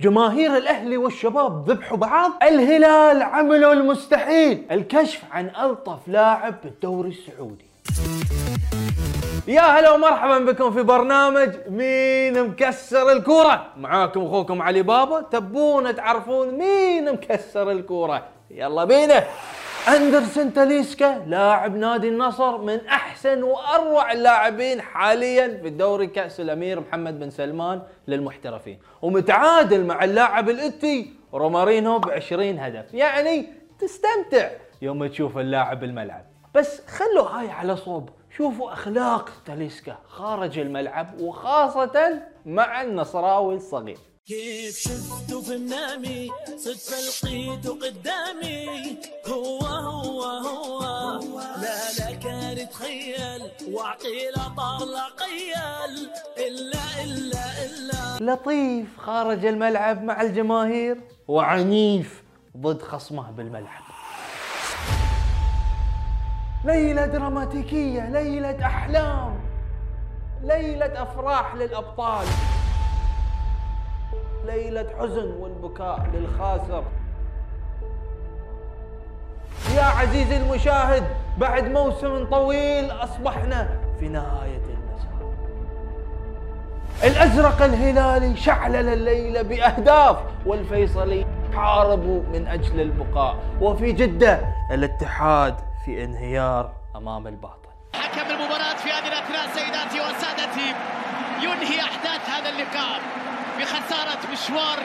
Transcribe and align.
جماهير 0.00 0.56
الأهلي 0.56 0.96
والشباب 0.96 1.70
ذبحوا 1.70 1.96
بعض. 1.96 2.30
الهلال 2.42 3.22
عملوا 3.22 3.72
المستحيل. 3.72 4.66
الكشف 4.70 5.22
عن 5.32 5.50
ألطف 5.60 5.98
لاعب 6.08 6.54
بالدوري 6.64 7.08
السعودي. 7.08 7.64
يا 9.48 9.60
هلا 9.60 9.90
ومرحبا 9.90 10.38
بكم 10.38 10.70
في 10.70 10.82
برنامج 10.82 11.50
مين 11.68 12.44
مكسر 12.44 13.12
الكورة. 13.12 13.66
معاكم 13.76 14.24
أخوكم 14.24 14.62
علي 14.62 14.82
بابا. 14.82 15.20
تبون 15.20 15.96
تعرفون 15.96 16.50
مين 16.50 17.12
مكسر 17.12 17.70
الكورة. 17.70 18.24
يلا 18.50 18.84
بينا. 18.84 19.24
اندرسن 19.96 20.52
تاليسكا 20.52 21.24
لاعب 21.26 21.76
نادي 21.76 22.08
النصر 22.08 22.58
من 22.58 22.86
أحسن 22.86 23.42
وأروع 23.42 24.12
اللاعبين 24.12 24.80
حاليا 24.80 25.48
في 25.62 25.68
الدوري 25.68 26.06
كأس 26.06 26.40
الأمير 26.40 26.80
محمد 26.80 27.18
بن 27.18 27.30
سلمان 27.30 27.82
للمحترفين. 28.08 28.78
ومتعادل 29.02 29.84
مع 29.84 30.04
اللاعب 30.04 30.50
الإتي 30.50 31.12
رومارينو 31.34 31.98
ب 31.98 32.10
20 32.10 32.58
هدف. 32.58 32.94
يعني 32.94 33.46
تستمتع 33.78 34.50
يوم 34.82 35.06
تشوف 35.06 35.38
اللاعب 35.38 35.84
الملعب. 35.84 36.26
بس 36.54 36.80
خلوا 36.86 37.28
هاي 37.28 37.50
على 37.50 37.76
صوب. 37.76 38.10
شوفوا 38.36 38.72
أخلاق 38.72 39.30
تاليسكا 39.46 39.98
خارج 40.08 40.58
الملعب 40.58 41.20
وخاصة 41.20 42.22
مع 42.46 42.82
النصراوي 42.82 43.54
الصغير. 43.54 43.98
كيف 44.26 44.78
شفته 44.78 45.40
في 45.40 45.56
منامي 45.56 46.30
صدفة 46.56 47.28
لقيته 47.28 47.78
قدامي. 47.78 48.87
يتخيل 53.78 54.34
وعقيلة 54.38 54.54
طالع 54.56 55.08
قيل 55.08 56.10
إلا 56.38 57.04
إلا 57.04 57.64
إلا. 57.64 58.32
لطيف 58.32 58.98
خارج 58.98 59.46
الملعب 59.46 60.02
مع 60.02 60.20
الجماهير 60.20 61.00
وعنيف 61.28 62.22
ضد 62.56 62.82
خصمه 62.82 63.30
بالملعب. 63.30 63.82
ليلة 66.64 67.06
دراماتيكية 67.06 68.10
ليلة 68.10 68.66
أحلام 68.66 69.40
ليلة 70.42 71.02
أفراح 71.02 71.54
للأبطال 71.54 72.26
ليلة 74.46 74.86
حزن 74.98 75.30
والبكاء 75.38 76.10
للخاسر. 76.14 76.84
يا 79.76 79.82
عزيزي 79.82 80.36
المشاهد 80.36 81.27
بعد 81.38 81.68
موسم 81.68 82.24
طويل 82.30 82.90
أصبحنا 82.90 83.68
في 84.00 84.08
نهاية 84.08 84.62
المسار. 84.68 85.34
الأزرق 87.04 87.62
الهلالي 87.62 88.36
شعلل 88.36 88.88
الليلة 88.88 89.42
بأهداف 89.42 90.16
والفيصلي 90.46 91.26
حاربوا 91.54 92.22
من 92.32 92.48
أجل 92.48 92.80
البقاء. 92.80 93.36
وفي 93.60 93.92
جدة 93.92 94.40
الاتحاد 94.70 95.56
في 95.84 96.04
انهيار 96.04 96.72
أمام 96.96 97.26
الباطل 97.26 97.68
حكم 97.94 98.30
المباراة 98.30 98.76
في 98.76 98.90
هذه 98.90 99.08
الأثناء 99.08 99.46
سيداتي 99.54 100.00
وسادتي. 100.00 100.74
ينهي 101.42 101.80
أحداث 101.80 102.28
هذا 102.28 102.48
اللقاء 102.48 103.00
بخسارة 103.58 104.32
مشوار 104.32 104.78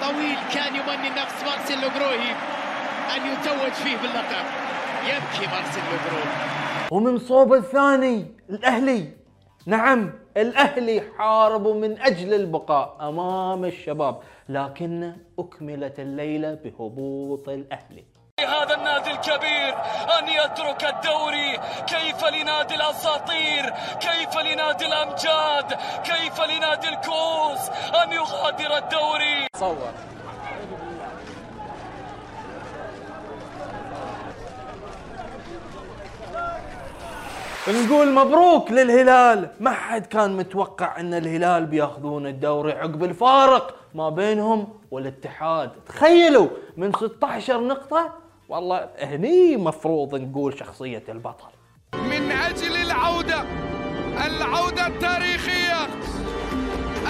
طويل 0.00 0.38
كان 0.54 0.74
يمني 0.74 1.10
نفس 1.10 1.44
مارسيلو 1.44 1.88
جروهي 1.96 2.30
أن 3.16 3.32
يتوج 3.32 3.72
فيه 3.72 3.96
باللقب. 3.96 4.44
يبكي 5.08 5.46
مارسيلو 5.52 5.96
جروهي 6.06 6.54
ومن 6.90 7.18
صوب 7.18 7.54
الثاني 7.54 8.26
الأهلي. 8.50 9.08
نعم 9.66 10.12
الأهلي 10.36 11.02
حاربوا 11.18 11.74
من 11.74 12.00
أجل 12.00 12.34
البقاء 12.34 12.96
أمام 13.00 13.64
الشباب 13.64 14.20
لكن 14.48 15.12
أكملت 15.38 16.00
الليلة 16.00 16.54
بهبوط 16.64 17.48
الأهلي. 17.48 18.04
هذا 18.40 18.74
النادي 18.74 19.10
الكبير 19.10 19.74
أن 20.18 20.28
يترك 20.28 20.84
الدوري. 20.84 21.58
كيف 21.86 22.24
لنادي 22.24 22.74
الأساطير؟ 22.74 23.74
كيف 24.00 24.38
لنادي 24.38 24.86
الأمجاد؟ 24.86 25.72
كيف 26.04 26.40
لنادي 26.40 26.88
الكوس 26.88 27.70
أن 28.02 28.12
يغادر 28.12 28.76
الدوري؟ 28.76 29.46
صور. 29.56 29.92
نقول 37.68 38.12
مبروك 38.12 38.70
للهلال. 38.70 39.48
ما 39.60 39.70
حد 39.70 40.06
كان 40.06 40.36
متوقع 40.36 41.00
إن 41.00 41.14
الهلال 41.14 41.66
بياخذون 41.66 42.26
الدوري 42.26 42.72
عقب 42.72 43.04
الفارق. 43.04 43.74
ما 43.94 44.10
بينهم 44.10 44.68
والاتحاد 44.90 45.70
تخيلوا 45.88 46.48
من 46.76 46.92
16 46.92 47.60
نقطة؟ 47.60 48.12
والله 48.48 48.88
هني 48.98 49.56
مفروض 49.56 50.14
نقول 50.14 50.58
شخصية 50.58 51.02
البطل. 51.08 51.48
من 51.94 52.30
أجل 52.30 52.76
العودة 52.76 53.44
العودة 54.26 54.86
التاريخية 54.86 55.86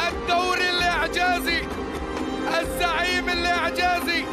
الدوري 0.09 0.71
الإعجازي 0.71 1.63
الزعيم 2.61 3.29
الإعجازي 3.29 4.25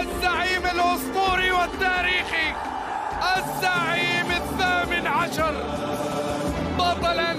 الزعيم 0.00 0.62
الأسطوري 0.74 1.50
والتاريخي. 1.50 2.48
الزعيم 3.36 4.30
الثامن 4.30 5.06
عشر. 5.06 5.54
بطلا 6.78 7.32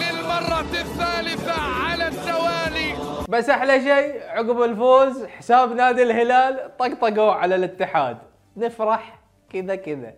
للمرة 0.00 0.60
الثالثة 0.60 1.62
على 1.62 2.08
التوالي. 2.08 2.94
بس 3.28 3.50
أحلى 3.50 3.80
شيء 3.80 4.22
عقب 4.28 4.62
الفوز 4.62 5.24
حساب 5.24 5.72
نادي 5.72 6.02
الهلال 6.02 6.76
طقطقوا 6.78 7.32
على 7.32 7.54
الاتحاد. 7.54 8.18
نفرح 8.56 9.20
كذا 9.52 9.76
كذا. 9.76 10.14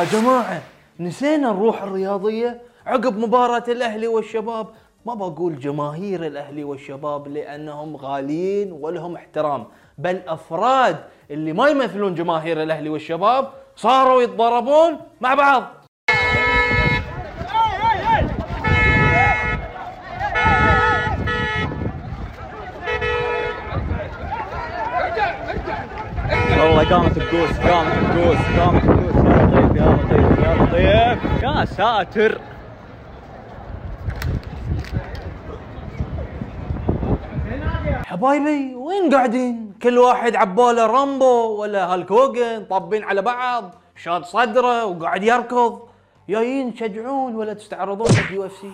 يا 0.00 0.04
جماعة 0.12 0.62
نسينا 1.00 1.50
الروح 1.50 1.82
الرياضية؟ 1.82 2.62
عقب 2.86 3.18
مباراة 3.18 3.64
الأهلي 3.68 4.06
والشباب 4.06 4.66
ما 5.08 5.14
بقول 5.14 5.58
جماهير 5.58 6.26
الأهلي 6.26 6.64
والشباب 6.64 7.28
لأنهم 7.28 7.96
غاليين 7.96 8.72
ولهم 8.72 9.14
احترام 9.16 9.66
بل 9.98 10.20
أفراد 10.26 10.96
اللي 11.30 11.52
ما 11.52 11.68
يمثلون 11.68 12.14
جماهير 12.14 12.62
الأهلي 12.62 12.88
والشباب 12.88 13.48
صاروا 13.76 14.22
يتضاربون 14.22 15.00
مع 15.20 15.34
بعض. 15.34 15.64
والله 26.60 26.90
قامت 26.90 27.16
القوس 27.16 27.58
قامت 27.58 27.92
القوس 27.92 28.58
قامت 28.58 28.84
القوس. 28.84 29.16
يا 29.76 29.96
لطيف 29.96 30.38
يا 30.44 30.54
لطيف 30.54 30.78
يا 30.78 31.14
لطيف. 31.14 31.42
يا 31.42 31.64
ساتر. 31.64 32.40
حبايبي 38.18 38.74
وين 38.74 39.14
قاعدين؟ 39.14 39.74
كل 39.82 39.98
واحد 39.98 40.36
عباله 40.36 40.86
رامبو 40.86 41.60
ولا 41.60 41.94
هالك 41.94 42.12
هوجن 42.12 42.64
طابين 42.70 43.04
على 43.04 43.22
بعض 43.22 43.74
شاد 43.96 44.24
صدره 44.24 44.84
وقاعد 44.84 45.22
يركض. 45.24 45.82
جايين 46.28 46.74
تشجعون 46.74 47.34
ولا 47.34 47.52
تستعرضون 47.52 48.08
حق 48.08 48.32
UFC؟ 48.32 48.70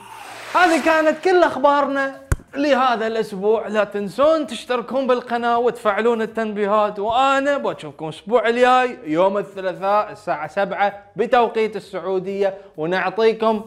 هذه 0.59 0.85
كانت 0.85 1.25
كل 1.25 1.43
أخبارنا 1.43 2.21
لهذا 2.55 3.07
الأسبوع. 3.07 3.69
لا 3.69 3.85
تنسون 3.85 4.47
تشتركون 4.47 5.07
بالقناة 5.07 5.59
وتفعلون 5.59 6.23
التنبيهات 6.23 6.99
وأنا 6.99 7.59
بشوفكم 7.59 8.05
الأسبوع 8.09 8.49
الجاي 8.49 8.99
يوم 9.05 9.39
الثلاثاء 9.39 10.13
الساعة 10.13 10.47
7 10.47 10.93
بتوقيت 11.17 11.77
السعودية 11.77 12.55
ونعطيكم 12.77 13.65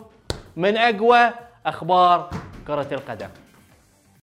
من 0.56 0.78
أقوى 0.78 1.30
أخبار 1.66 2.30
كرة 2.68 2.88
القدم. 2.92 3.30